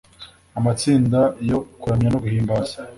[0.59, 1.19] amatsinda
[1.49, 2.77] yo kuramya no guhimbaza